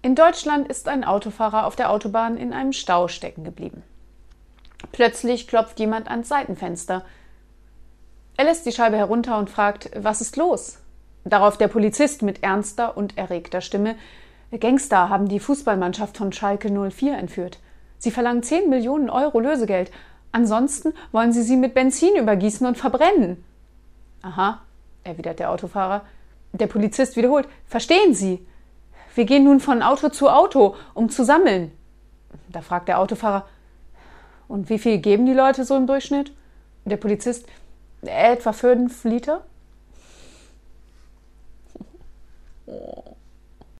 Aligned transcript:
In 0.00 0.14
Deutschland 0.14 0.68
ist 0.68 0.88
ein 0.88 1.04
Autofahrer 1.04 1.66
auf 1.66 1.74
der 1.74 1.90
Autobahn 1.90 2.36
in 2.36 2.52
einem 2.52 2.72
Stau 2.72 3.08
stecken 3.08 3.42
geblieben. 3.42 3.82
Plötzlich 4.92 5.48
klopft 5.48 5.80
jemand 5.80 6.08
ans 6.08 6.28
Seitenfenster. 6.28 7.04
Er 8.36 8.44
lässt 8.44 8.64
die 8.64 8.72
Scheibe 8.72 8.96
herunter 8.96 9.38
und 9.38 9.50
fragt, 9.50 9.90
was 9.96 10.20
ist 10.20 10.36
los? 10.36 10.78
Darauf 11.24 11.58
der 11.58 11.68
Polizist 11.68 12.22
mit 12.22 12.44
ernster 12.44 12.96
und 12.96 13.18
erregter 13.18 13.60
Stimme, 13.60 13.96
Gangster 14.60 15.10
haben 15.10 15.28
die 15.28 15.40
Fußballmannschaft 15.40 16.16
von 16.16 16.32
Schalke 16.32 16.70
04 16.70 17.18
entführt. 17.18 17.58
Sie 17.98 18.10
verlangen 18.10 18.42
10 18.42 18.70
Millionen 18.70 19.10
Euro 19.10 19.40
Lösegeld. 19.40 19.90
Ansonsten 20.32 20.94
wollen 21.12 21.32
sie 21.32 21.42
sie 21.42 21.56
mit 21.56 21.74
Benzin 21.74 22.16
übergießen 22.16 22.66
und 22.66 22.78
verbrennen. 22.78 23.44
Aha, 24.22 24.62
erwidert 25.04 25.40
der 25.40 25.50
Autofahrer. 25.50 26.02
Der 26.52 26.66
Polizist 26.66 27.16
wiederholt, 27.16 27.46
verstehen 27.66 28.14
Sie? 28.14 28.46
Wir 29.18 29.24
gehen 29.24 29.42
nun 29.42 29.58
von 29.58 29.82
Auto 29.82 30.10
zu 30.10 30.28
Auto, 30.28 30.76
um 30.94 31.08
zu 31.10 31.24
sammeln. 31.24 31.72
Da 32.50 32.60
fragt 32.60 32.86
der 32.86 33.00
Autofahrer, 33.00 33.48
und 34.46 34.70
wie 34.70 34.78
viel 34.78 34.98
geben 34.98 35.26
die 35.26 35.32
Leute 35.32 35.64
so 35.64 35.76
im 35.76 35.88
Durchschnitt? 35.88 36.32
Der 36.84 36.98
Polizist, 36.98 37.48
etwa 38.02 38.52
fünf 38.52 39.02
Liter. 39.02 39.44